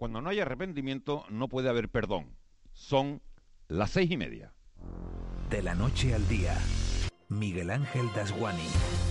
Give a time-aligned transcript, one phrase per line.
[0.00, 2.34] Cuando no hay arrepentimiento, no puede haber perdón.
[2.72, 3.20] Son
[3.68, 4.54] las seis y media.
[5.50, 6.56] De la noche al día,
[7.28, 9.09] Miguel Ángel Dasguani.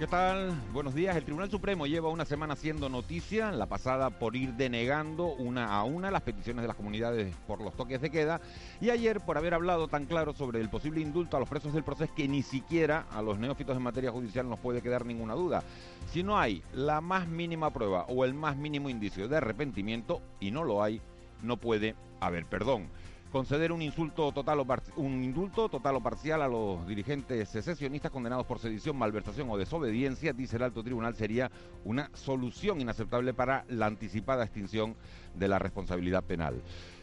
[0.00, 0.58] ¿Qué tal?
[0.72, 1.14] Buenos días.
[1.14, 5.84] El Tribunal Supremo lleva una semana haciendo noticia, la pasada por ir denegando una a
[5.84, 8.40] una las peticiones de las comunidades por los toques de queda
[8.80, 11.84] y ayer por haber hablado tan claro sobre el posible indulto a los presos del
[11.84, 15.62] proceso que ni siquiera a los neófitos en materia judicial nos puede quedar ninguna duda.
[16.10, 20.50] Si no hay la más mínima prueba o el más mínimo indicio de arrepentimiento, y
[20.50, 21.02] no lo hay,
[21.42, 22.88] no puede haber perdón
[23.30, 28.44] conceder un insulto total o un indulto total o parcial a los dirigentes secesionistas condenados
[28.44, 31.50] por sedición, malversación o desobediencia, dice el alto tribunal, sería
[31.84, 34.96] una solución inaceptable para la anticipada extinción
[35.34, 36.60] de la responsabilidad penal.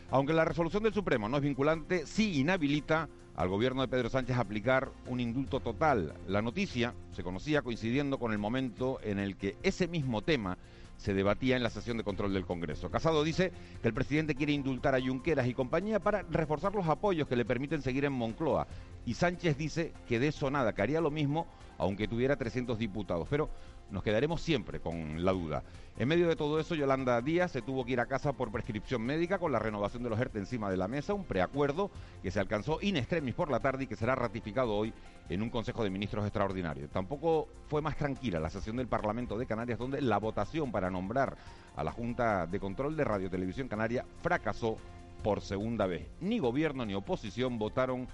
[0.09, 4.37] Aunque la resolución del Supremo no es vinculante, sí inhabilita al gobierno de Pedro Sánchez
[4.37, 6.13] a aplicar un indulto total.
[6.27, 10.57] La noticia se conocía coincidiendo con el momento en el que ese mismo tema
[10.97, 12.89] se debatía en la sesión de control del Congreso.
[12.89, 17.27] Casado dice que el presidente quiere indultar a Junqueras y compañía para reforzar los apoyos
[17.27, 18.67] que le permiten seguir en Moncloa.
[19.05, 23.27] Y Sánchez dice que de eso nada, que haría lo mismo aunque tuviera 300 diputados.
[23.29, 23.49] Pero
[23.91, 25.63] nos quedaremos siempre con la duda.
[25.97, 29.01] En medio de todo eso, Yolanda Díaz se tuvo que ir a casa por prescripción
[29.01, 31.89] médica con la renovación de los ERTE encima de la mesa, un preacuerdo
[32.21, 34.93] que se alcanzó in extremis por la tarde y que será ratificado hoy
[35.29, 36.87] en un Consejo de Ministros extraordinario.
[36.89, 41.35] Tampoco fue más tranquila la sesión del Parlamento de Canarias, donde la votación para nombrar
[41.75, 44.77] a la Junta de Control de Radio Televisión Canaria fracasó
[45.23, 46.07] por segunda vez.
[46.21, 48.07] Ni gobierno ni oposición votaron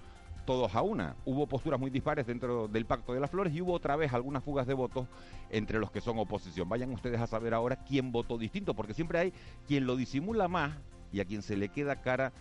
[0.46, 1.16] todos a una.
[1.26, 4.44] Hubo posturas muy dispares dentro del Pacto de las Flores y hubo otra vez algunas
[4.44, 5.08] fugas de votos
[5.50, 6.70] entre los que son oposición.
[6.70, 9.34] Vayan ustedes a saber ahora quién votó distinto, porque siempre hay
[9.68, 10.74] quien lo disimula más
[11.12, 12.34] y a quien se le queda cara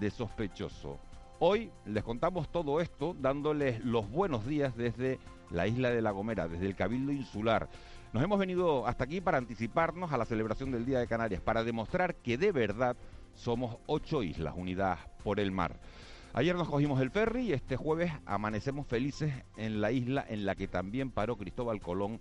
[0.00, 0.98] de sospechoso.
[1.38, 5.18] Hoy les contamos todo esto dándoles los buenos días desde
[5.50, 7.68] la isla de La Gomera, desde el Cabildo Insular.
[8.12, 11.64] Nos hemos venido hasta aquí para anticiparnos a la celebración del Día de Canarias, para
[11.64, 12.96] demostrar que de verdad
[13.34, 15.80] somos ocho islas unidas por el mar.
[16.36, 20.56] Ayer nos cogimos el ferry y este jueves amanecemos felices en la isla en la
[20.56, 22.18] que también paró Cristóbal Colón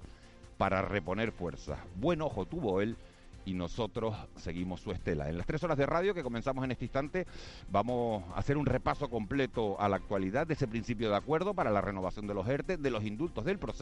[0.60, 1.80] para reponer fuerzas.
[1.96, 2.96] Buen ojo tuvo él
[3.46, 5.30] y nosotros seguimos su estela.
[5.30, 7.28] En las tres horas de radio que comenzamos en este instante
[7.70, 11.72] vamos a hacer un repaso completo a la actualidad de ese principio de acuerdo para
[11.72, 13.74] la renovación de los ERTE, de los indultos del proceso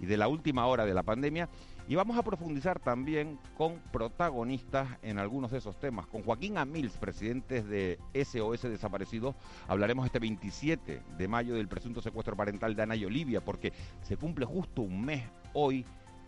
[0.00, 1.48] y de la última hora de la pandemia
[1.88, 6.06] y vamos a profundizar también con protagonistas en algunos de esos temas.
[6.06, 9.36] Con Joaquín Amils, presidente de SOS Desaparecidos,
[9.68, 13.72] hablaremos este 27 de mayo del presunto secuestro parental de Ana y Olivia porque
[14.02, 15.22] se cumple justo un mes
[15.52, 15.84] hoy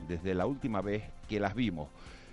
[0.07, 1.89] desde la última vez que las vimos.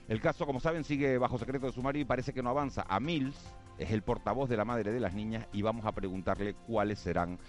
[0.07, 2.85] El caso, como saben, sigue bajo secreto de sumario y parece que no avanza.
[2.88, 3.38] A Mills
[3.77, 7.39] es el portavoz de la madre de las niñas y vamos a preguntarle cuáles serán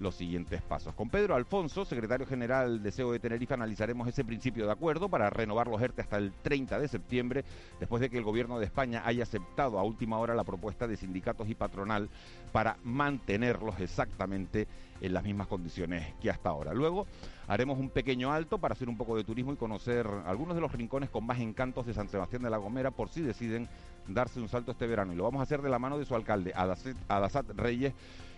[0.00, 0.94] los siguientes pasos.
[0.94, 5.30] Con Pedro Alfonso, secretario general de CEO de Tenerife, analizaremos ese principio de acuerdo para
[5.30, 7.44] renovar los ERTE hasta el 30 de septiembre,
[7.78, 10.96] después de que el gobierno de España haya aceptado a última hora la propuesta de
[10.96, 12.08] sindicatos y patronal
[12.50, 14.66] para mantenerlos exactamente
[15.00, 16.74] en las mismas condiciones que hasta ahora.
[16.74, 17.06] Luego
[17.46, 20.72] haremos un pequeño alto para hacer un poco de turismo y conocer algunos de los
[20.72, 23.68] rincones con más encantos de San Sebastián de la Gomera por si deciden
[24.08, 25.12] darse un salto este verano.
[25.12, 27.94] Y lo vamos a hacer de la mano de su alcalde, Adasat Reyes,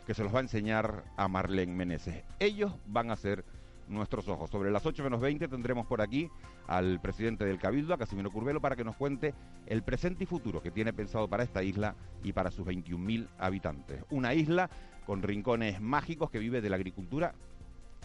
[0.06, 2.24] que se los va a enseñar a Marlene Meneses.
[2.38, 3.44] Ellos van a ser
[3.88, 4.50] nuestros ojos.
[4.50, 6.30] Sobre las 8 menos 20 tendremos por aquí
[6.66, 9.34] al presidente del Cabildo, a Casimiro Curvelo, para que nos cuente
[9.66, 14.04] el presente y futuro que tiene pensado para esta isla y para sus 21.000 habitantes.
[14.10, 14.70] Una isla
[15.06, 17.34] con rincones mágicos que vive de la agricultura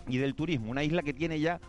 [0.08, 0.72] y del turismo.
[0.72, 1.60] Una isla que tiene ya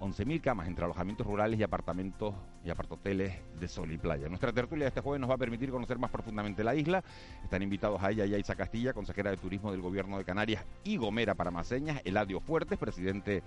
[0.00, 2.34] 11.000 camas entre alojamientos rurales y apartamentos
[2.64, 4.28] y apartoteles de sol y playa.
[4.28, 7.02] Nuestra tertulia de este jueves nos va a permitir conocer más profundamente la isla.
[7.42, 11.34] Están invitados a ella Yaisa Castilla, consejera de Turismo del Gobierno de Canarias, y Gomera
[11.34, 13.42] Paramaseñas, Eladio Fuertes, presidente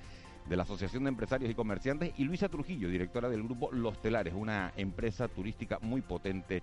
[0.50, 4.34] de la Asociación de Empresarios y Comerciantes, y Luisa Trujillo, directora del grupo Los Telares,
[4.34, 6.62] una empresa turística muy potente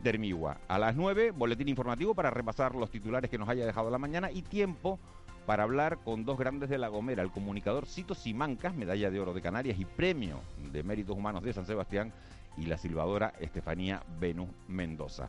[0.00, 0.58] de Hermigua.
[0.68, 4.30] A las 9, boletín informativo para repasar los titulares que nos haya dejado la mañana
[4.30, 5.00] y tiempo
[5.46, 9.34] para hablar con dos grandes de La Gomera, el comunicador Cito Simancas, medalla de oro
[9.34, 10.40] de Canarias y premio
[10.72, 12.12] de méritos humanos de San Sebastián,
[12.56, 15.28] y la silbadora Estefanía Venus Mendoza.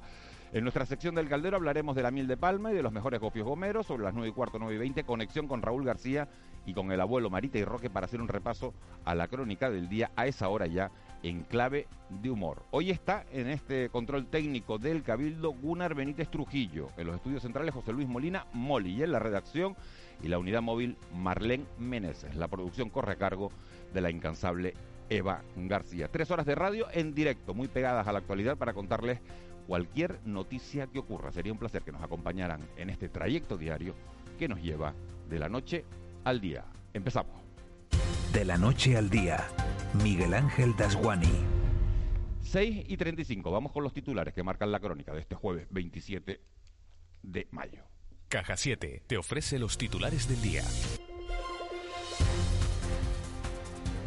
[0.54, 3.20] En nuestra sección del Caldero hablaremos de la miel de palma y de los mejores
[3.20, 3.88] gofios gomeros.
[3.88, 6.30] Sobre las 9 y cuarto, 9 y 20, conexión con Raúl García
[6.66, 8.74] y con el abuelo Marita y Roque para hacer un repaso
[9.04, 10.92] a la crónica del día a esa hora ya
[11.24, 12.64] en clave de humor.
[12.72, 17.74] Hoy está en este control técnico del Cabildo Gunnar Benítez Trujillo, en los estudios centrales
[17.74, 19.76] José Luis Molina Moli y en la redacción
[20.22, 22.36] y la unidad móvil Marlene Meneses.
[22.36, 23.52] La producción corre a cargo
[23.94, 24.74] de la incansable
[25.10, 26.08] Eva García.
[26.08, 29.20] Tres horas de radio en directo, muy pegadas a la actualidad para contarles
[29.68, 31.32] cualquier noticia que ocurra.
[31.32, 33.96] Sería un placer que nos acompañaran en este trayecto diario
[34.38, 34.94] que nos lleva
[35.30, 35.86] de la noche
[36.24, 36.66] al día.
[36.94, 37.36] Empezamos.
[38.34, 39.48] De la noche al día,
[40.04, 41.32] Miguel Ángel Dasguani.
[42.42, 43.52] 6 y 35.
[43.52, 46.42] Vamos con los titulares que marcan la crónica de este jueves 27
[47.24, 47.84] de mayo.
[48.30, 50.64] Caja 7 te ofrece los titulares del día.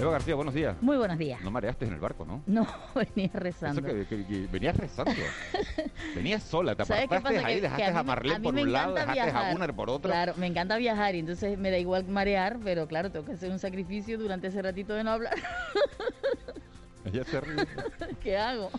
[0.01, 0.77] Eva García, buenos días.
[0.81, 1.41] Muy buenos días.
[1.43, 2.43] No mareaste en el barco, ¿no?
[2.47, 3.81] No, venía rezando.
[3.85, 5.11] Eso que, que- que venías rezando.
[6.15, 7.47] venías sola, te ¿Sabes qué apartaste pasa?
[7.49, 9.53] ahí, dejaste que a mí a Marlene a por un lado, dejaste a.
[9.53, 10.09] Gunnar por otro.
[10.11, 13.51] Claro, me encanta viajar y entonces me da igual marear, pero claro, tengo que hacer
[13.51, 15.35] un sacrificio durante ese ratito de no hablar.
[17.13, 17.67] Ella se ríe.
[18.23, 18.71] ¿Qué hago?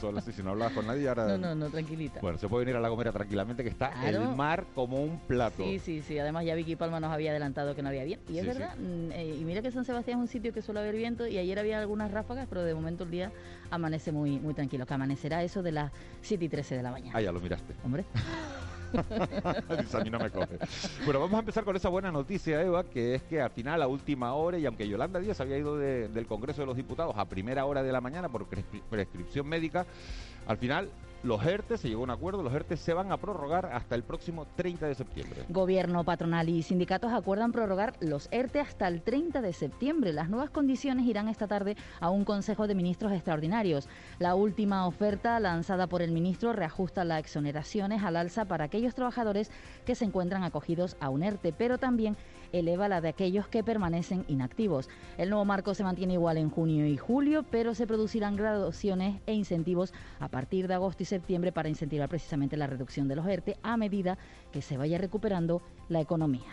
[0.00, 1.26] Solo si, si no hablabas con nadie, ahora...
[1.26, 2.20] No, no, no, tranquilita.
[2.20, 4.22] Bueno, se puede venir a La Gomera tranquilamente, que está Claro.
[4.22, 5.62] el mar como un plato.
[5.64, 6.18] Sí, sí, sí.
[6.18, 8.32] Además ya Vicky Palma nos había adelantado que no había viento.
[8.32, 8.76] Y es Sí, verdad.
[8.76, 11.38] mm, eh, y mira que San Sebastián es un sitio que suele haber viento y
[11.38, 13.32] ayer había algunas ráfagas, pero de momento el día
[13.70, 14.86] amanece muy, muy tranquilo.
[14.86, 15.92] Que amanecerá eso de las
[16.22, 17.12] 7 y 13 de la mañana.
[17.16, 17.74] Ah, ya lo miraste.
[17.84, 18.04] Hombre.
[19.80, 20.58] Dice, no me coge.
[21.04, 23.86] Bueno, vamos a empezar con esa buena noticia, Eva, que es que al final, a
[23.86, 27.24] última hora, y aunque Yolanda Díaz había ido de- del Congreso de los Diputados a
[27.26, 29.86] primera hora de la mañana por prescri- prescripción médica,
[30.46, 30.90] al final
[31.24, 34.02] los ERTE, se llegó a un acuerdo, los ERTE se van a prorrogar hasta el
[34.02, 35.44] próximo 30 de septiembre.
[35.48, 40.12] Gobierno, patronal y sindicatos acuerdan prorrogar los ERTE hasta el 30 de septiembre.
[40.12, 43.88] Las nuevas condiciones irán esta tarde a un Consejo de Ministros extraordinarios.
[44.18, 49.50] La última oferta lanzada por el ministro reajusta las exoneraciones al alza para aquellos trabajadores
[49.86, 52.18] que se encuentran acogidos a un ERTE, pero también
[52.52, 54.88] eleva la de aquellos que permanecen inactivos.
[55.16, 59.32] El nuevo marco se mantiene igual en junio y julio, pero se producirán graduaciones e
[59.32, 61.13] incentivos a partir de agosto y septiembre
[61.52, 64.18] para incentivar precisamente la reducción de los ERTE a medida
[64.52, 66.52] que se vaya recuperando la economía.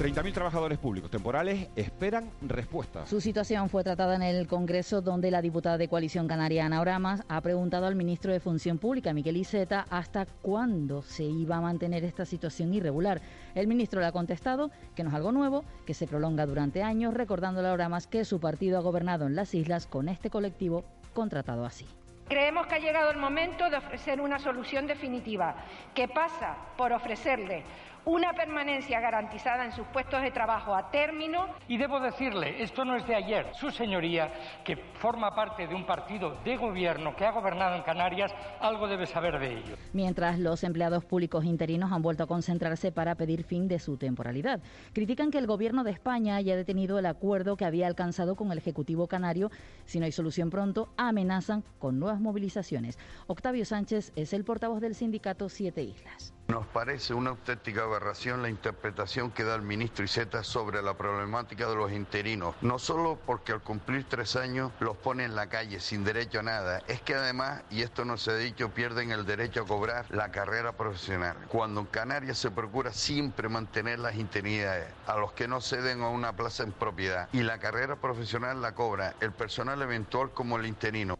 [0.00, 3.06] 30.000 trabajadores públicos temporales esperan respuestas.
[3.06, 7.22] Su situación fue tratada en el Congreso, donde la diputada de Coalición Canaria, Ana Oramas,
[7.28, 12.02] ha preguntado al ministro de Función Pública, Miquel Iceta, hasta cuándo se iba a mantener
[12.04, 13.20] esta situación irregular.
[13.54, 17.12] El ministro le ha contestado que no es algo nuevo, que se prolonga durante años,
[17.12, 20.82] recordando a Oramas que su partido ha gobernado en las islas con este colectivo
[21.12, 21.84] contratado así.
[22.30, 25.56] Creemos que ha llegado el momento de ofrecer una solución definitiva
[25.92, 27.64] que pasa por ofrecerle
[28.04, 32.96] una permanencia garantizada en sus puestos de trabajo a término Y debo decirle, esto no
[32.96, 34.32] es de ayer, su señoría,
[34.64, 39.06] que forma parte de un partido de gobierno que ha gobernado en Canarias, algo debe
[39.06, 39.76] saber de ello.
[39.92, 44.60] Mientras los empleados públicos interinos han vuelto a concentrarse para pedir fin de su temporalidad.
[44.92, 48.58] Critican que el gobierno de España haya detenido el acuerdo que había alcanzado con el
[48.58, 49.50] Ejecutivo Canario.
[49.84, 52.98] Si no hay solución pronto, amenazan con nuevas movilizaciones.
[53.26, 56.32] Octavio Sánchez es el portavoz del sindicato Siete Islas.
[56.50, 61.68] Nos parece una auténtica aberración la interpretación que da el ministro Iceta sobre la problemática
[61.68, 62.56] de los interinos.
[62.60, 66.42] No solo porque al cumplir tres años los pone en la calle sin derecho a
[66.42, 70.06] nada, es que además, y esto no se ha dicho, pierden el derecho a cobrar
[70.10, 71.36] la carrera profesional.
[71.48, 76.08] Cuando en Canarias se procura siempre mantener las interinidades a los que no ceden a
[76.08, 80.66] una plaza en propiedad y la carrera profesional la cobra el personal eventual como el
[80.66, 81.16] interino.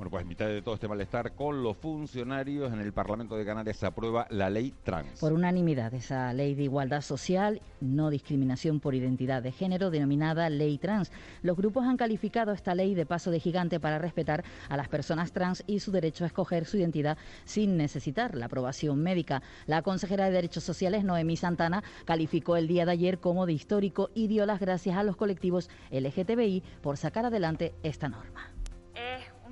[0.00, 3.44] Bueno, pues en mitad de todo este malestar con los funcionarios, en el Parlamento de
[3.44, 5.20] Canarias se aprueba la ley trans.
[5.20, 10.78] Por unanimidad, esa ley de igualdad social, no discriminación por identidad de género, denominada ley
[10.78, 11.12] trans.
[11.42, 15.32] Los grupos han calificado esta ley de paso de gigante para respetar a las personas
[15.32, 19.42] trans y su derecho a escoger su identidad sin necesitar la aprobación médica.
[19.66, 24.08] La consejera de Derechos Sociales, Noemí Santana, calificó el día de ayer como de histórico
[24.14, 28.49] y dio las gracias a los colectivos LGTBI por sacar adelante esta norma.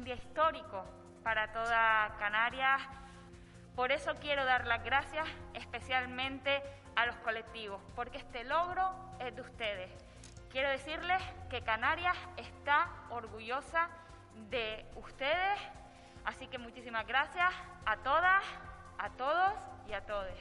[0.09, 0.87] Día histórico
[1.23, 2.81] para toda Canarias.
[3.77, 6.63] Por eso quiero dar las gracias especialmente
[6.97, 8.89] a los colectivos, porque este logro
[9.21, 9.91] es de ustedes.
[10.51, 13.91] Quiero decirles que Canarias está orgullosa
[14.49, 15.61] de ustedes,
[16.25, 17.53] así que muchísimas gracias
[17.85, 18.43] a todas,
[18.97, 19.53] a todos
[19.91, 20.33] y a todos.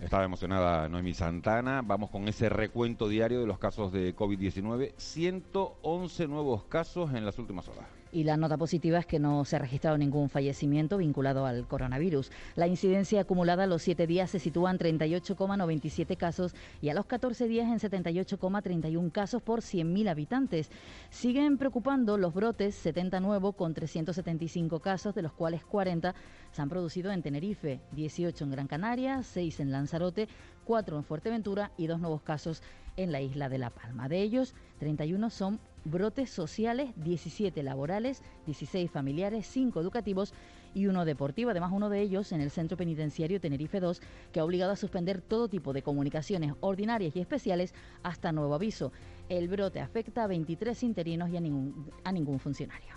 [0.00, 1.80] Estaba emocionada Noemi Santana.
[1.84, 4.94] Vamos con ese recuento diario de los casos de COVID-19.
[4.96, 8.03] 111 nuevos casos en las últimas horas.
[8.14, 12.30] Y la nota positiva es que no se ha registrado ningún fallecimiento vinculado al coronavirus.
[12.54, 17.06] La incidencia acumulada a los siete días se sitúa en 38,97 casos y a los
[17.06, 20.70] 14 días en 78,31 casos por 100.000 habitantes.
[21.10, 26.14] Siguen preocupando los brotes, 70 nuevos con 375 casos, de los cuales 40
[26.52, 30.28] se han producido en Tenerife, 18 en Gran Canaria, 6 en Lanzarote,
[30.66, 32.62] 4 en Fuerteventura y dos nuevos casos
[32.96, 34.08] en la isla de La Palma.
[34.08, 40.34] De ellos, 31 son brotes sociales, 17 laborales, 16 familiares, 5 educativos
[40.74, 41.50] y uno deportivo.
[41.50, 45.20] Además, uno de ellos en el Centro Penitenciario Tenerife 2, que ha obligado a suspender
[45.20, 48.92] todo tipo de comunicaciones ordinarias y especiales hasta nuevo aviso.
[49.28, 52.94] El brote afecta a 23 interinos y a ningún, a ningún funcionario.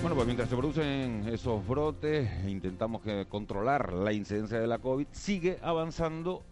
[0.00, 5.58] Bueno, pues mientras se producen esos brotes, intentamos controlar la incidencia de la COVID, sigue
[5.62, 6.42] avanzando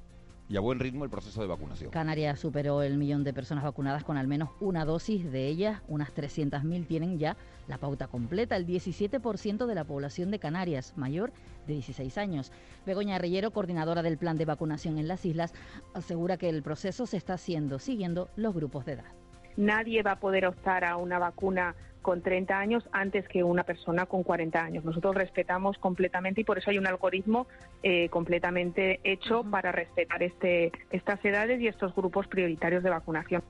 [0.53, 1.91] y a buen ritmo el proceso de vacunación.
[1.91, 5.81] Canarias superó el millón de personas vacunadas con al menos una dosis de ellas.
[5.89, 8.55] Unas 300.000 tienen ya la pauta completa.
[8.57, 11.33] El 17% de la población de Canarias, mayor
[11.67, 12.53] de 16 años.
[12.85, 15.55] Begoña Reyero, coordinadora del plan de vacunación en las islas,
[15.95, 19.13] asegura que el proceso se está haciendo siguiendo los grupos de edad.
[19.57, 24.07] Nadie va a poder optar a una vacuna con 30 años antes que una persona
[24.07, 24.85] con 40 años.
[24.85, 27.47] Nosotros respetamos completamente y por eso hay un algoritmo
[27.83, 33.43] eh, completamente hecho para respetar este, estas edades y estos grupos prioritarios de vacunación.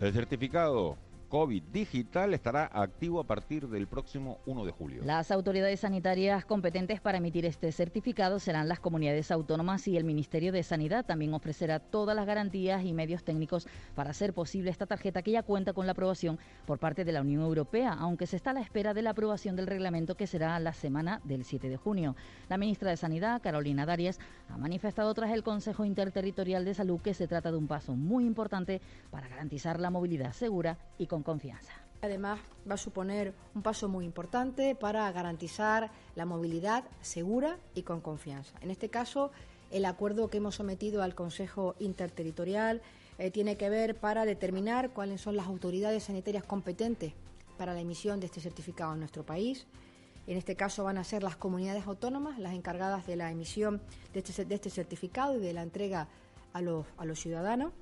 [0.00, 0.96] El certificado
[1.28, 5.02] COVID digital estará activo a partir del próximo 1 de julio.
[5.04, 10.52] Las autoridades sanitarias competentes para emitir este certificado serán las comunidades autónomas y el Ministerio
[10.52, 11.04] de Sanidad.
[11.04, 15.42] También ofrecerá todas las garantías y medios técnicos para hacer posible esta tarjeta que ya
[15.42, 18.60] cuenta con la aprobación por parte de la Unión Europea, aunque se está a la
[18.62, 22.16] espera de la aprobación del reglamento que será la semana del 7 de junio.
[22.48, 24.18] La ministra de Sanidad, Carolina Darias,
[24.48, 28.24] ha manifestado tras el Consejo Interterritorial de Salud que se trata de un paso muy
[28.24, 28.80] importante
[29.10, 31.72] para garantizar la movilidad segura y con confianza.
[32.00, 38.00] Además, va a suponer un paso muy importante para garantizar la movilidad segura y con
[38.00, 38.56] confianza.
[38.60, 39.32] En este caso,
[39.70, 42.82] el acuerdo que hemos sometido al Consejo Interterritorial
[43.18, 47.14] eh, tiene que ver para determinar cuáles son las autoridades sanitarias competentes
[47.56, 49.66] para la emisión de este certificado en nuestro país.
[50.28, 53.80] En este caso van a ser las comunidades autónomas las encargadas de la emisión
[54.12, 56.06] de este, este certificado y de la entrega
[56.52, 57.72] a los, a los ciudadanos.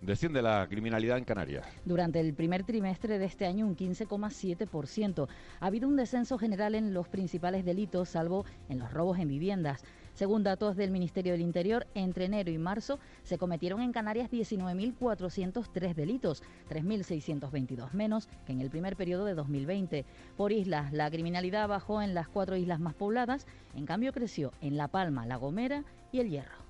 [0.00, 1.66] Desciende la criminalidad en Canarias.
[1.84, 5.28] Durante el primer trimestre de este año, un 15,7%.
[5.60, 9.82] Ha habido un descenso general en los principales delitos, salvo en los robos en viviendas.
[10.12, 15.94] Según datos del Ministerio del Interior, entre enero y marzo se cometieron en Canarias 19.403
[15.94, 20.04] delitos, 3.622 menos que en el primer periodo de 2020.
[20.36, 24.76] Por islas, la criminalidad bajó en las cuatro islas más pobladas, en cambio creció en
[24.76, 26.65] La Palma, La Gomera y El Hierro.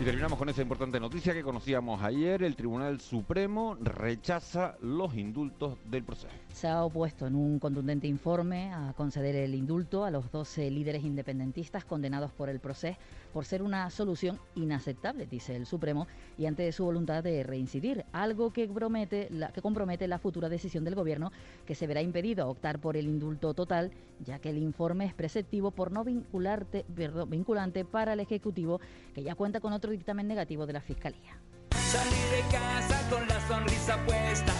[0.00, 2.44] Y terminamos con esa importante noticia que conocíamos ayer.
[2.44, 6.32] El Tribunal Supremo rechaza los indultos del proceso.
[6.52, 11.02] Se ha opuesto en un contundente informe a conceder el indulto a los 12 líderes
[11.02, 12.96] independentistas condenados por el proceso
[13.32, 18.52] por ser una solución inaceptable, dice el Supremo, y ante su voluntad de reincidir, algo
[18.52, 21.30] que, promete, que compromete la futura decisión del Gobierno,
[21.66, 23.92] que se verá impedido optar por el indulto total,
[24.24, 28.80] ya que el informe es preceptivo por no vinculante para el Ejecutivo,
[29.14, 31.40] que ya cuenta con otro dictamen negativo de la Fiscalía.
[31.70, 34.52] de casa con la sonrisa puesta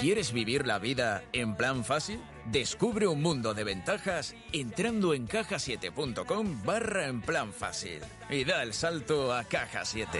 [0.00, 2.22] ¿Quieres vivir la vida en plan fácil?
[2.46, 8.72] Descubre un mundo de ventajas entrando en cajasiete.com barra en plan fácil y da el
[8.72, 10.18] salto a Caja 7.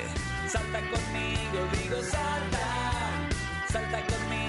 [0.49, 3.29] Salta conmigo, digo salta,
[3.69, 4.41] salta conmigo.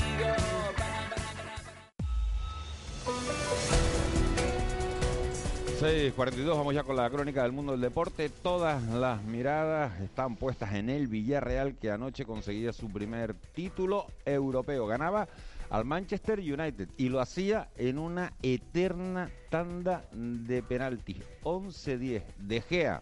[5.82, 8.30] 6.42, vamos ya con la crónica del mundo del deporte.
[8.30, 14.86] Todas las miradas están puestas en el Villarreal que anoche conseguía su primer título europeo.
[14.86, 15.28] Ganaba
[15.72, 21.18] al Manchester United y lo hacía en una eterna tanda de penaltis.
[21.42, 23.02] 11-10 de Gea.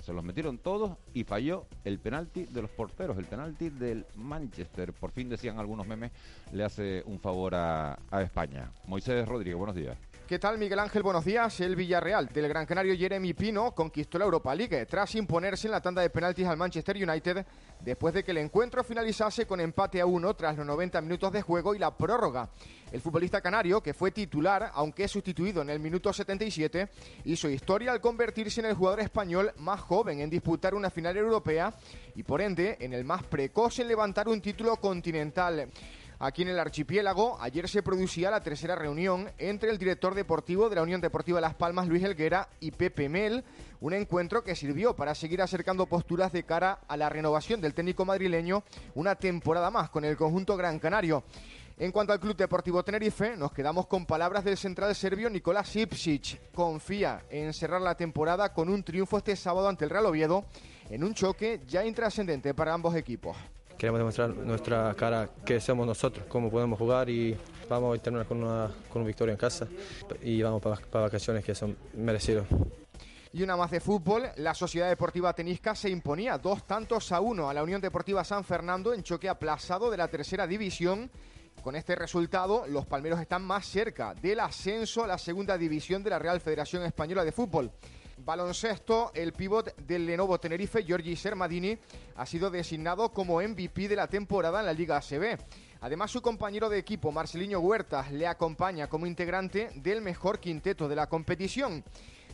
[0.00, 4.92] Se los metieron todos y falló el penalti de los porteros, el penalti del Manchester.
[4.92, 6.12] Por fin decían algunos memes,
[6.52, 8.70] le hace un favor a, a España.
[8.86, 9.98] Moisés Rodríguez, buenos días.
[10.32, 11.02] ¿Qué tal, Miguel Ángel?
[11.02, 11.60] Buenos días.
[11.60, 15.82] El Villarreal del Gran Canario Jeremy Pino conquistó la Europa League tras imponerse en la
[15.82, 17.44] tanda de penaltis al Manchester United
[17.80, 21.42] después de que el encuentro finalizase con empate a uno tras los 90 minutos de
[21.42, 22.48] juego y la prórroga.
[22.90, 26.88] El futbolista canario, que fue titular, aunque sustituido en el minuto 77,
[27.26, 31.74] hizo historia al convertirse en el jugador español más joven en disputar una final europea
[32.14, 35.68] y por ende en el más precoz en levantar un título continental.
[36.24, 40.76] Aquí en el archipiélago, ayer se producía la tercera reunión entre el director deportivo de
[40.76, 43.42] la Unión Deportiva Las Palmas, Luis Helguera, y Pepe Mel,
[43.80, 48.04] un encuentro que sirvió para seguir acercando posturas de cara a la renovación del técnico
[48.04, 48.62] madrileño
[48.94, 51.24] una temporada más con el conjunto Gran Canario.
[51.76, 56.52] En cuanto al Club Deportivo Tenerife, nos quedamos con palabras del central serbio Nicolás Ipsic.
[56.52, 60.44] Confía en cerrar la temporada con un triunfo este sábado ante el Real Oviedo
[60.88, 63.36] en un choque ya intrascendente para ambos equipos.
[63.78, 67.36] Queremos demostrar nuestra cara que somos nosotros, cómo podemos jugar y
[67.68, 69.66] vamos a terminar con una, con una victoria en casa
[70.22, 72.46] y vamos para, para vacaciones que son merecidos.
[73.34, 77.48] Y una más de fútbol, la Sociedad Deportiva Tenisca se imponía dos tantos a uno
[77.48, 81.10] a la Unión Deportiva San Fernando en choque aplazado de la tercera división.
[81.62, 86.10] Con este resultado, los palmeros están más cerca del ascenso a la segunda división de
[86.10, 87.70] la Real Federación Española de Fútbol.
[88.24, 91.76] Baloncesto, el pívot del Lenovo Tenerife, Giorgi Sermadini,
[92.16, 95.38] ha sido designado como MVP de la temporada en la Liga ACB.
[95.80, 100.94] Además, su compañero de equipo, Marcelinho Huertas, le acompaña como integrante del mejor quinteto de
[100.94, 101.82] la competición.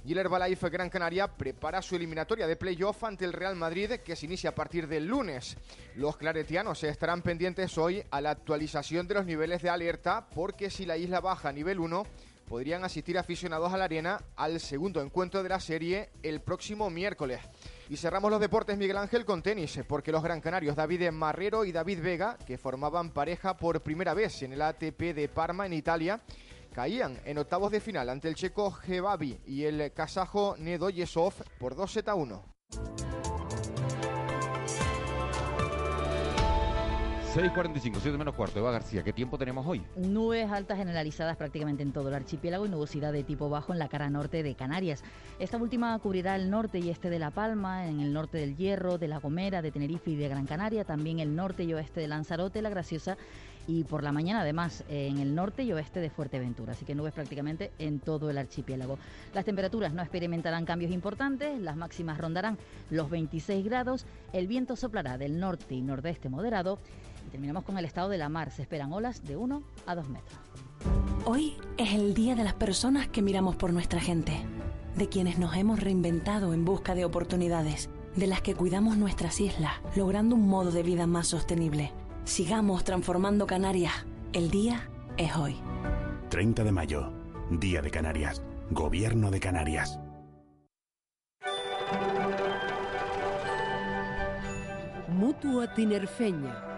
[0.05, 4.15] Y el Herbalife Gran Canaria prepara su eliminatoria de playoff ante el Real Madrid que
[4.15, 5.57] se inicia a partir del lunes.
[5.97, 10.87] Los claretianos estarán pendientes hoy a la actualización de los niveles de alerta porque si
[10.87, 12.05] la isla baja a nivel 1
[12.49, 17.41] podrían asistir aficionados a la arena al segundo encuentro de la serie el próximo miércoles.
[17.89, 21.73] Y cerramos los deportes Miguel Ángel con tenis, porque los gran canarios David Marrero y
[21.73, 26.21] David Vega, que formaban pareja por primera vez en el ATP de Parma en Italia,
[26.73, 31.93] caían en octavos de final ante el checo Gebabi y el kazajo Nedoyesov por 2
[31.93, 33.08] z 1.
[37.35, 38.59] 6.45, 7 menos cuarto.
[38.59, 39.83] Eva García, ¿qué tiempo tenemos hoy?
[39.97, 43.89] Nubes altas generalizadas prácticamente en todo el archipiélago y nubosidad de tipo bajo en la
[43.89, 45.05] cara norte de Canarias.
[45.39, 48.97] Esta última cubrirá el norte y este de La Palma, en el norte del Hierro,
[48.97, 52.09] de La Gomera, de Tenerife y de Gran Canaria, también el norte y oeste de
[52.09, 53.19] Lanzarote, La Graciosa
[53.67, 57.13] y por la mañana además en el norte y oeste de Fuerteventura, así que nubes
[57.13, 58.99] prácticamente en todo el archipiélago.
[59.35, 62.57] Las temperaturas no experimentarán cambios importantes, las máximas rondarán
[62.89, 66.79] los 26 grados, el viento soplará del norte y nordeste moderado
[67.29, 70.09] y terminamos con el estado de la mar, se esperan olas de 1 a 2
[70.09, 70.39] metros.
[71.25, 74.33] Hoy es el día de las personas que miramos por nuestra gente,
[74.97, 79.75] de quienes nos hemos reinventado en busca de oportunidades, de las que cuidamos nuestras islas,
[79.95, 81.93] logrando un modo de vida más sostenible.
[82.25, 84.07] Sigamos transformando Canarias.
[84.33, 85.57] El día es hoy.
[86.31, 87.13] 30 de mayo,
[87.51, 88.43] Día de Canarias.
[88.71, 89.99] Gobierno de Canarias.
[95.09, 96.78] Mutua Tinerfeña.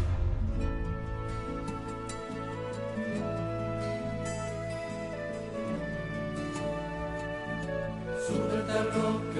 [8.31, 9.30] Súbete al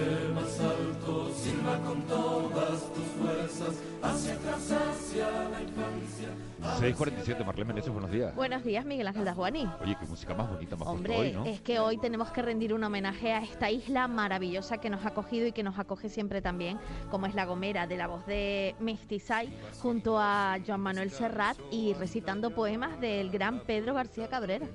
[6.82, 8.34] 6.47, Marlene Menezes, buenos días.
[8.34, 9.70] Buenos días, Miguel Ángel Dasguani.
[9.84, 11.46] Oye, qué música más bonita, más Hombre, hoy, ¿no?
[11.46, 15.10] es que hoy tenemos que rendir un homenaje a esta isla maravillosa que nos ha
[15.10, 16.80] acogido y que nos acoge siempre también,
[17.12, 21.94] como es La Gomera, de la voz de Mestizay, junto a Joan Manuel Serrat y
[21.94, 24.66] recitando poemas del gran Pedro García Cabrera.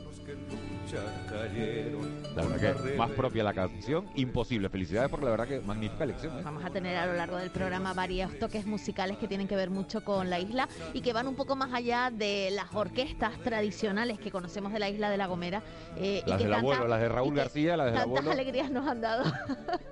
[2.36, 4.68] La verdad que más propia la canción, imposible.
[4.68, 6.38] Felicidades porque la verdad que magnífica elección.
[6.38, 6.42] ¿eh?
[6.44, 9.70] Vamos a tener a lo largo del programa varios toques musicales que tienen que ver
[9.70, 14.18] mucho con la isla y que van un poco más allá de las orquestas tradicionales
[14.18, 15.62] que conocemos de la isla de La Gomera.
[15.96, 18.30] eh, y Las que del abuelo, las de Raúl y García, las del Tantas abuelo.
[18.32, 19.24] alegrías nos han dado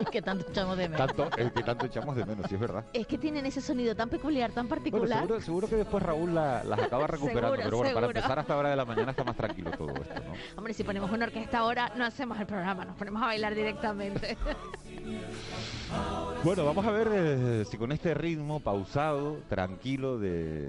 [0.01, 1.07] y que tanto echamos de menos.
[1.07, 2.85] Tanto, el que tanto echamos de menos, sí es verdad.
[2.93, 5.19] Es que tienen ese sonido tan peculiar, tan Bueno, particular.
[5.21, 8.57] seguro, seguro que después Raúl la- las acaba recuperando, Seguro, pero bueno, para empezar hasta
[8.57, 10.33] hora de la mañana está más tranquilo todo esto, ¿no?
[10.57, 14.37] Hombre, si ponemos una orquesta ahora, no hacemos el programa, nos ponemos a bailar directamente.
[16.43, 20.69] Bueno, vamos a ver eh, si con este ritmo pausado, tranquilo de,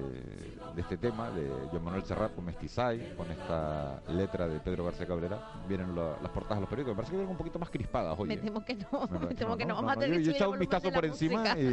[0.75, 5.07] de este tema de Joan Manuel Serrat con Mestizay, con esta letra de Pedro García
[5.07, 6.91] Cabrera, vienen la- las portadas de los periódicos.
[6.93, 8.27] Me parece que vienen un poquito más crispadas hoy.
[8.27, 8.37] me ¿eh?
[8.37, 9.69] temo que no, Me temo que no.
[9.69, 11.59] no, Vamos a no, tener yo- que yo he echado un vistazo por encima música.
[11.59, 11.71] y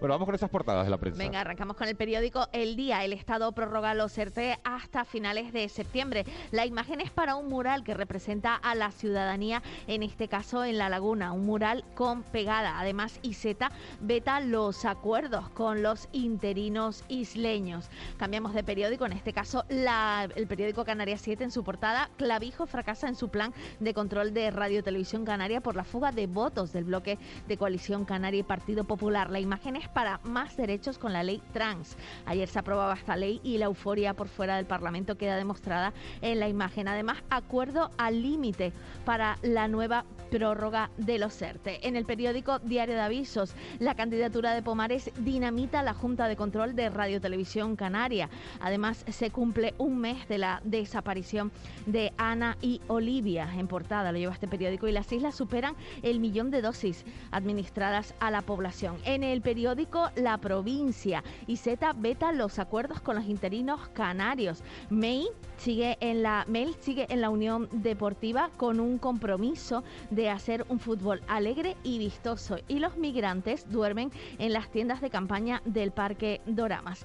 [0.00, 1.18] bueno, vamos con esas portadas de la prensa.
[1.18, 3.02] Venga, arrancamos con el periódico El Día.
[3.04, 6.24] El Estado prorroga los ERTE hasta finales de septiembre.
[6.50, 10.76] La imagen es para un mural que representa a la ciudadanía, en este caso en
[10.78, 11.32] La Laguna.
[11.32, 17.88] Un mural con pegada, además Z veta los acuerdos con los interinos isleños.
[18.34, 23.06] De periódico, en este caso la, el periódico Canarias 7 en su portada, Clavijo fracasa
[23.06, 26.82] en su plan de control de Radio Televisión Canaria por la fuga de votos del
[26.82, 27.16] bloque
[27.46, 29.30] de coalición Canaria y Partido Popular.
[29.30, 31.96] La imagen es para más derechos con la ley trans.
[32.26, 36.40] Ayer se aprobaba esta ley y la euforia por fuera del Parlamento queda demostrada en
[36.40, 36.88] la imagen.
[36.88, 38.72] Además, acuerdo al límite
[39.04, 41.86] para la nueva prórroga de los ERTE.
[41.86, 46.74] En el periódico Diario de Avisos, la candidatura de Pomares dinamita la Junta de Control
[46.76, 48.28] de Radio Televisión Canaria.
[48.60, 51.52] Además, se cumple un mes de la desaparición
[51.86, 53.48] de Ana y Olivia.
[53.56, 58.14] En portada lo lleva este periódico y las islas superan el millón de dosis administradas
[58.20, 58.96] a la población.
[59.04, 61.24] En el periódico La Provincia,
[61.64, 64.62] Z veta los acuerdos con los interinos canarios.
[64.90, 69.82] May sigue en la Mel sigue en la Unión Deportiva con un compromiso
[70.14, 75.10] de hacer un fútbol alegre y vistoso y los migrantes duermen en las tiendas de
[75.10, 77.04] campaña del Parque Doramas.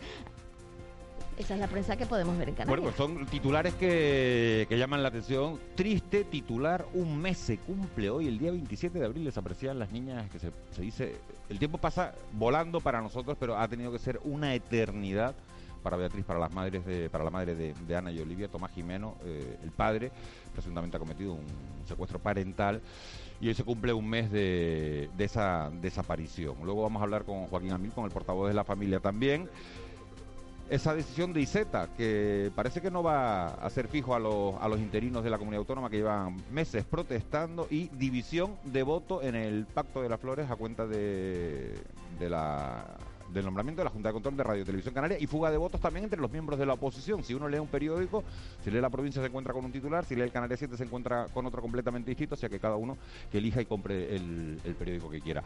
[1.37, 2.67] Esa es la prensa que podemos ver en Canarias.
[2.67, 5.57] Bueno, pues son titulares que, que, llaman la atención.
[5.73, 10.29] Triste titular, un mes se cumple hoy, el día 27 de abril desaparecían las niñas,
[10.29, 11.15] que se, se dice,
[11.47, 15.33] el tiempo pasa volando para nosotros, pero ha tenido que ser una eternidad
[15.79, 19.15] para Beatriz, para las madres de, para la madre de, Ana y Olivia, Tomás Jimeno,
[19.23, 20.11] eh, el padre,
[20.53, 21.45] presuntamente ha cometido un
[21.87, 22.81] secuestro parental
[23.41, 26.55] y hoy se cumple un mes de, esa desaparición.
[26.63, 29.49] Luego vamos a hablar con Joaquín Amil, con el portavoz de la familia también
[30.69, 34.67] esa decisión de ISETA, que parece que no va a hacer fijo a los, a
[34.67, 39.33] los interinos de la comunidad autónoma que llevan meses protestando y división de voto en
[39.33, 41.73] el Pacto de las Flores a cuenta de,
[42.19, 42.85] de la
[43.33, 45.57] del nombramiento de la Junta de Control de Radio y Televisión Canaria y fuga de
[45.57, 47.23] votos también entre los miembros de la oposición.
[47.23, 48.23] Si uno lee un periódico,
[48.63, 50.83] si lee la provincia se encuentra con un titular, si lee el Canarias 7 se
[50.83, 52.97] encuentra con otro completamente distinto, o sea que cada uno
[53.31, 55.43] que elija y compre el, periódico que quiera.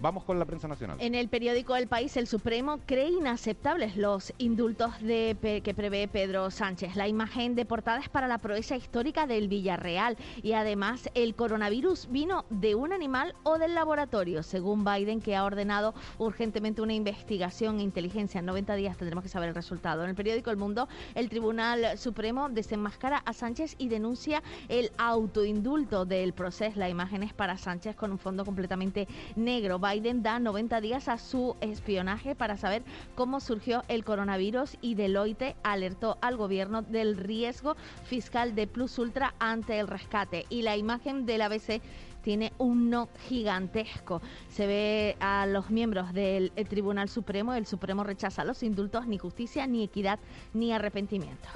[0.00, 0.98] Vamos con la prensa nacional.
[1.00, 6.96] En el periódico El País, el Supremo cree inaceptables los indultos que prevé Pedro Sánchez.
[6.96, 12.08] La imagen de portada es para la proeza histórica del Villarreal y además el coronavirus
[12.10, 17.25] vino de un animal o del laboratorio, según Biden, que ha ordenado urgentemente una investigación
[17.28, 18.38] e inteligencia.
[18.38, 20.02] En 90 días tendremos que saber el resultado.
[20.04, 26.04] En el periódico El Mundo, el Tribunal Supremo desenmascara a Sánchez y denuncia el autoindulto
[26.04, 26.78] del proceso.
[26.78, 29.78] La imagen es para Sánchez con un fondo completamente negro.
[29.78, 32.82] Biden da 90 días a su espionaje para saber
[33.14, 39.34] cómo surgió el coronavirus y Deloitte alertó al gobierno del riesgo fiscal de Plus Ultra
[39.38, 40.46] ante el rescate.
[40.48, 41.82] Y la imagen del ABC
[42.26, 44.20] tiene un no gigantesco.
[44.48, 49.64] Se ve a los miembros del Tribunal Supremo, el Supremo rechaza los indultos, ni justicia,
[49.68, 50.18] ni equidad,
[50.52, 51.48] ni arrepentimiento.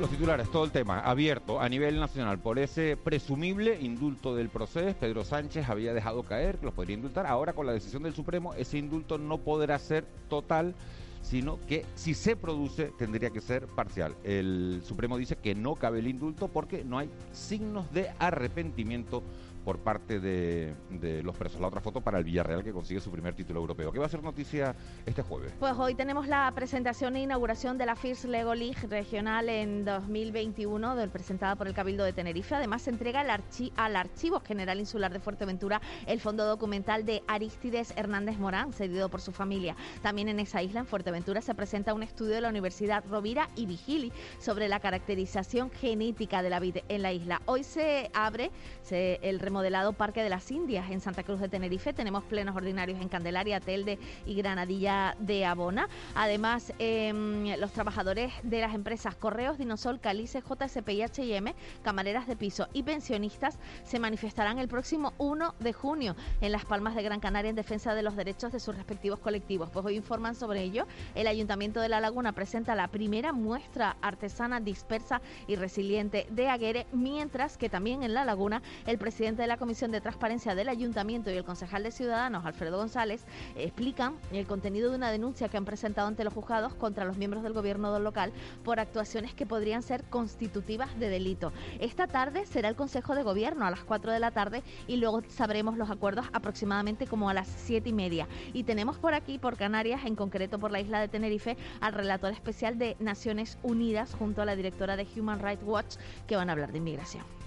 [0.00, 4.96] Los titulares, todo el tema abierto a nivel nacional por ese presumible indulto del proceso.
[4.98, 7.24] Pedro Sánchez había dejado caer que los podría indultar.
[7.24, 10.74] Ahora con la decisión del Supremo ese indulto no podrá ser total
[11.22, 14.14] sino que si se produce tendría que ser parcial.
[14.24, 19.22] El Supremo dice que no cabe el indulto porque no hay signos de arrepentimiento
[19.64, 20.74] por parte de,
[21.22, 21.60] los presos.
[21.60, 23.92] La otra foto para el Villarreal que consigue su primer título europeo.
[23.92, 24.74] ¿Qué va a ser noticia
[25.06, 25.52] este jueves?
[25.58, 30.96] Pues hoy tenemos la presentación e inauguración de la First Lego League regional en 2021,
[30.96, 32.54] del, presentada por el Cabildo de Tenerife.
[32.54, 38.38] Además, se entrega al Archivo General Insular de Fuerteventura el fondo documental de Aristides Hernández
[38.38, 39.76] Morán, cedido por su familia.
[40.02, 43.66] También en esa isla, en Fuerteventura, se presenta un estudio de la Universidad Rovira y
[43.66, 47.42] Vigili sobre la caracterización genética de la vida en la isla.
[47.46, 48.50] Hoy se abre
[48.82, 51.92] se, el modelado Parque de las Indias en Santa Cruz de Tenerife.
[51.92, 55.88] Tenemos plenos ordinarios en Candelaria, Telde y Granadilla de Abona.
[56.14, 62.36] Además, em, los trabajadores de las empresas Correos, Dinosol, Calice, JSP y H&M, camareras de
[62.36, 67.20] piso y pensionistas se manifestarán el próximo 1 de junio en Las Palmas de Gran
[67.20, 69.70] Canaria en defensa de los derechos de sus respectivos colectivos.
[69.70, 70.86] Pues hoy informan sobre ello.
[71.14, 76.86] El Ayuntamiento de La Laguna presenta la primera muestra artesana dispersa y resiliente de Aguere,
[76.92, 81.28] mientras que también en La Laguna el presidente de la Comisión de Transparencia del Ayuntamiento
[81.28, 83.24] y el concejal de Ciudadanos, Alfredo González,
[83.56, 87.42] explican el contenido de una denuncia que han presentado ante los juzgados contra los miembros
[87.42, 91.52] del gobierno local por actuaciones que podrían ser constitutivas de delito.
[91.80, 95.22] Esta tarde será el Consejo de Gobierno a las 4 de la tarde y luego
[95.26, 98.28] sabremos los acuerdos aproximadamente como a las 7 y media.
[98.52, 102.32] Y tenemos por aquí, por Canarias, en concreto por la isla de Tenerife, al relator
[102.32, 105.96] especial de Naciones Unidas junto a la directora de Human Rights Watch
[106.28, 107.41] que van a hablar de inmigración.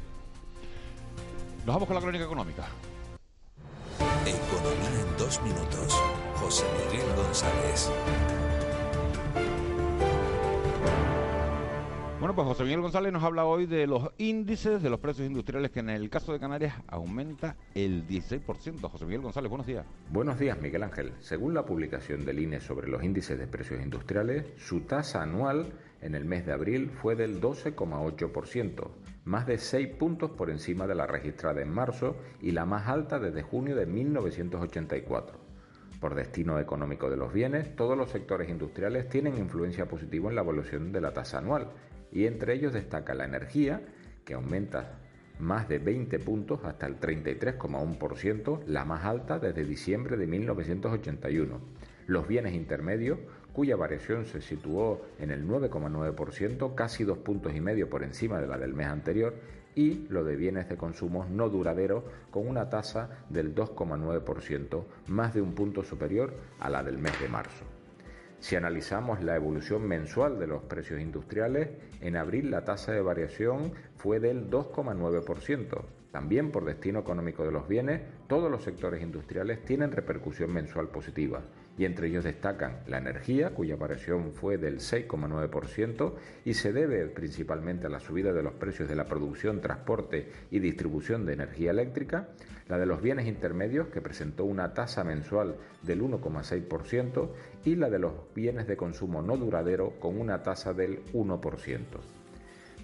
[1.65, 2.63] Nos vamos con la crónica económica.
[4.21, 5.99] Economía en dos minutos.
[6.35, 7.91] José Miguel González.
[12.19, 15.71] Bueno, pues José Miguel González nos habla hoy de los índices de los precios industriales
[15.71, 18.87] que en el caso de Canarias aumenta el 16%.
[18.87, 19.87] José Miguel González, buenos días.
[20.11, 21.13] Buenos días, Miguel Ángel.
[21.19, 25.73] Según la publicación del INE sobre los índices de precios industriales, su tasa anual
[26.05, 28.87] en el mes de abril fue del 12,8%,
[29.25, 33.19] más de 6 puntos por encima de la registrada en marzo y la más alta
[33.19, 35.39] desde junio de 1984.
[35.99, 40.41] Por destino económico de los bienes, todos los sectores industriales tienen influencia positiva en la
[40.41, 41.71] evolución de la tasa anual,
[42.11, 43.81] y entre ellos destaca la energía,
[44.23, 44.99] que aumenta
[45.39, 51.59] más de 20 puntos hasta el 33,1%, la más alta desde diciembre de 1981.
[52.05, 53.17] Los bienes intermedios,
[53.55, 58.47] cuya variación se situó en el 9,9%, casi dos puntos y medio por encima de
[58.47, 59.33] la del mes anterior,
[59.75, 65.41] y lo de bienes de consumo no duradero con una tasa del 2,9%, más de
[65.41, 67.63] un punto superior a la del mes de marzo.
[68.39, 71.69] Si analizamos la evolución mensual de los precios industriales,
[72.01, 75.81] en abril la tasa de variación fue del 2,9%.
[76.11, 81.41] También por destino económico de los bienes, todos los sectores industriales tienen repercusión mensual positiva
[81.77, 86.13] y entre ellos destacan la energía, cuya variación fue del 6,9%
[86.45, 90.59] y se debe principalmente a la subida de los precios de la producción, transporte y
[90.59, 92.29] distribución de energía eléctrica,
[92.67, 97.29] la de los bienes intermedios, que presentó una tasa mensual del 1,6%,
[97.65, 101.79] y la de los bienes de consumo no duradero, con una tasa del 1%.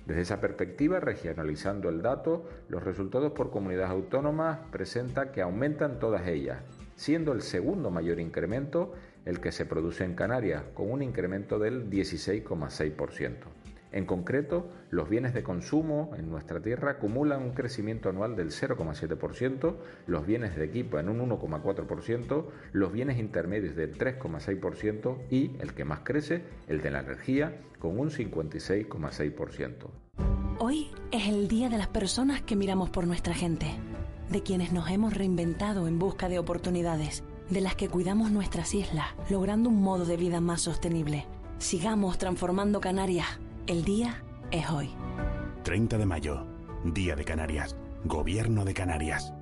[0.05, 6.27] Desde esa perspectiva, regionalizando el dato, los resultados por comunidades autónomas presentan que aumentan todas
[6.27, 6.59] ellas,
[6.95, 8.93] siendo el segundo mayor incremento
[9.25, 13.35] el que se produce en Canarias, con un incremento del 16,6%.
[13.91, 19.75] En concreto, los bienes de consumo en nuestra tierra acumulan un crecimiento anual del 0,7%,
[20.07, 25.83] los bienes de equipo en un 1,4%, los bienes intermedios del 3,6% y, el que
[25.83, 29.87] más crece, el de la energía, con un 56,6%.
[30.59, 33.65] Hoy es el día de las personas que miramos por nuestra gente,
[34.31, 39.07] de quienes nos hemos reinventado en busca de oportunidades, de las que cuidamos nuestras islas,
[39.29, 41.27] logrando un modo de vida más sostenible.
[41.57, 43.27] Sigamos transformando Canarias.
[43.67, 44.89] El día es hoy.
[45.63, 46.45] 30 de mayo,
[46.85, 47.75] Día de Canarias.
[48.05, 49.33] Gobierno de Canarias.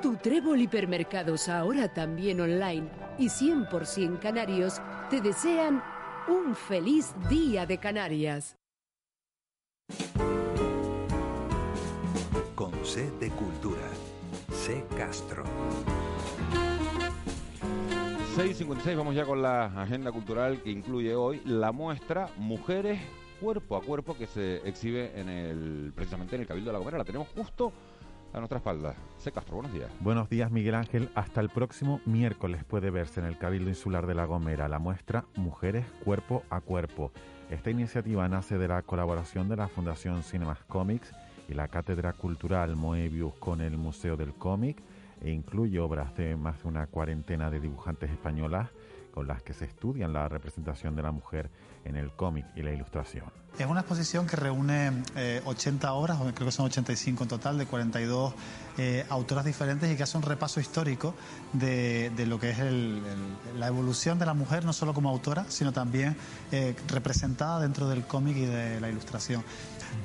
[0.00, 5.82] Tu Trébol Hipermercados ahora también online y 100% canarios te desean
[6.28, 8.56] un feliz Día de Canarias.
[12.62, 13.82] Con C de Cultura.
[14.52, 15.42] C Castro.
[18.36, 23.00] 6.56, vamos ya con la agenda cultural que incluye hoy la muestra Mujeres
[23.40, 26.98] Cuerpo a Cuerpo que se exhibe en el, precisamente en el Cabildo de la Gomera.
[26.98, 27.72] La tenemos justo
[28.32, 28.94] a nuestra espalda.
[29.18, 29.32] C.
[29.32, 29.90] Castro, buenos días.
[29.98, 31.10] Buenos días, Miguel Ángel.
[31.16, 35.24] Hasta el próximo miércoles puede verse en el Cabildo Insular de La Gomera la muestra
[35.34, 37.10] Mujeres Cuerpo a Cuerpo.
[37.50, 41.12] Esta iniciativa nace de la colaboración de la Fundación Cinemas Comics
[41.54, 44.78] la Cátedra Cultural Moebius con el Museo del Cómic
[45.20, 48.68] e incluye obras de más de una cuarentena de dibujantes españolas
[49.12, 51.50] con las que se estudian la representación de la mujer
[51.84, 53.24] en el cómic y la ilustración.
[53.58, 57.58] Es una exposición que reúne eh, 80 obras, o creo que son 85 en total,
[57.58, 58.32] de 42
[58.78, 61.14] eh, autoras diferentes y que hace un repaso histórico
[61.52, 63.02] de, lo que es el-
[63.58, 66.16] la evolución de la mujer, no solo como autora, sino también
[66.50, 69.44] eh, representada dentro del cómic y de la ilustración.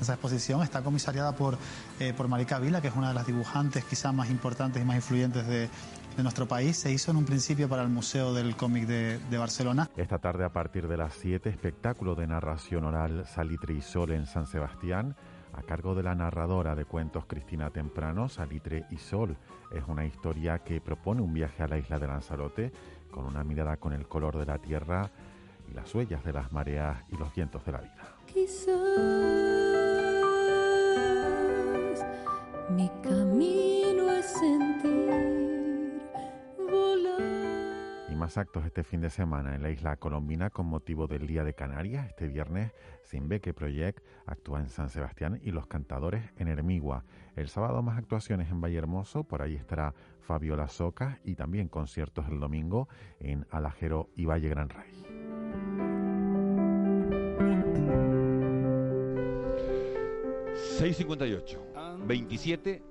[0.01, 1.57] Esa exposición está comisariada por,
[2.01, 2.27] eh, por
[2.59, 5.69] Vila, que es una de las dibujantes quizás más importantes y más influyentes de,
[6.17, 6.75] de nuestro país.
[6.75, 9.89] Se hizo en un principio para el Museo del Cómic de, de Barcelona.
[9.95, 14.25] Esta tarde a partir de las 7, espectáculo de narración oral Salitre y Sol en
[14.25, 15.15] San Sebastián,
[15.53, 19.37] a cargo de la narradora de cuentos Cristina Temprano, Salitre y Sol.
[19.71, 22.71] Es una historia que propone un viaje a la isla de Lanzarote
[23.11, 25.09] con una mirada con el color de la tierra
[25.69, 28.15] y las huellas de las mareas y los vientos de la vida.
[28.25, 28.75] Quizás
[32.69, 35.56] mi camino es sentir volar.
[38.17, 41.53] Más actos este fin de semana en la isla colombina con motivo del Día de
[41.53, 42.07] Canarias.
[42.07, 42.71] Este viernes,
[43.03, 47.05] Simbeque Project actúa en San Sebastián y los cantadores en Hermigua.
[47.35, 52.39] El sábado más actuaciones en Vallehermoso, por ahí estará Fabiola Soca y también conciertos el
[52.39, 55.05] domingo en Alajero y Valle Gran Rey.
[60.79, 62.83] 6.58, 27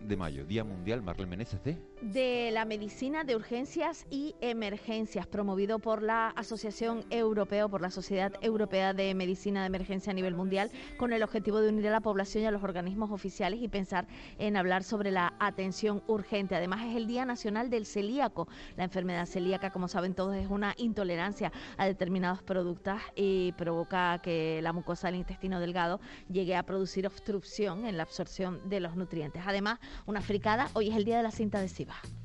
[0.00, 1.78] de mayo, Día Mundial Marlene Meneses de...
[2.02, 8.32] de la medicina de urgencias y emergencias, promovido por la Asociación Europea, por la Sociedad
[8.42, 12.00] Europea de Medicina de Emergencia a nivel mundial, con el objetivo de unir a la
[12.00, 14.06] población y a los organismos oficiales y pensar
[14.38, 16.54] en hablar sobre la atención urgente.
[16.54, 18.48] Además, es el Día Nacional del Celíaco.
[18.76, 24.60] La enfermedad celíaca, como saben todos, es una intolerancia a determinados productos y provoca que
[24.62, 29.42] la mucosa del intestino delgado llegue a producir obstrucción en la absorción de los nutrientes.
[29.46, 31.60] Además, una fricada, hoy es el Día de la cinta
[31.94, 32.16] adhesiva.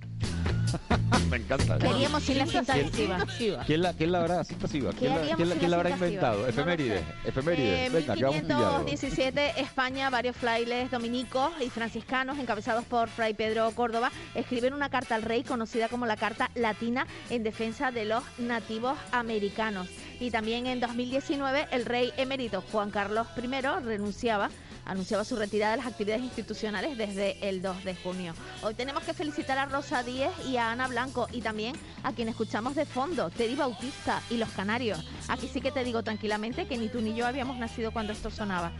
[1.29, 1.77] Me encanta.
[1.77, 3.63] Queríamos ir la cinta adhesiva.
[3.65, 4.91] ¿Quién la, quién la habrá cinta adhesiva?
[4.93, 6.43] ¿Quién, la, haríamos quién la- sin quién la habrá inventado?
[6.43, 6.61] adhesiva?
[6.63, 7.85] No lo Efeméride, efeméride.
[7.85, 8.79] En Venga, que vamos a pillarlo.
[8.83, 15.15] 1517, España, varios frailes dominicos y franciscanos, encabezados por Fray Pedro Córdoba, escriben una carta
[15.15, 19.87] al rey conocida como la Carta Latina en defensa de los nativos americanos.
[20.19, 23.47] Y también en 2019, el rey emérito Juan Carlos I
[23.83, 24.49] renunciaba
[24.85, 28.33] anunciaba su retirada de las actividades institucionales desde el 2 de junio.
[28.63, 32.29] Hoy tenemos que felicitar a Rosa Díez y a Ana Blanco y también a quien
[32.29, 35.05] escuchamos de fondo, Teddy Bautista y los Canarios.
[35.27, 38.29] Aquí sí que te digo tranquilamente que ni tú ni yo habíamos nacido cuando esto
[38.29, 38.71] sonaba.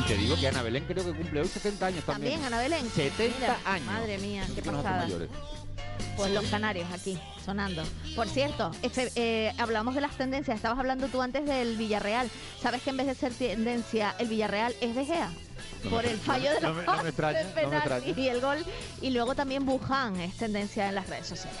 [0.00, 2.40] Y te digo que Ana Belén creo que cumple hoy 70 años también.
[2.40, 2.88] También, Ana Belén.
[2.88, 3.86] 70 Mira, años.
[3.86, 5.06] Madre mía, qué pasada.
[6.16, 7.82] Pues los canarios aquí, sonando.
[8.14, 8.70] Por cierto,
[9.16, 10.56] eh, hablamos de las tendencias.
[10.56, 12.30] Estabas hablando tú antes del Villarreal.
[12.62, 15.30] ¿Sabes que en vez de ser tendencia, el Villarreal es de Gea?
[15.84, 17.54] No Por me- el fallo de no los no me goles extraña, de no me
[17.62, 18.20] penalti extraña.
[18.20, 18.58] y el gol.
[19.02, 21.60] Y luego también Buján es tendencia en las redes sociales.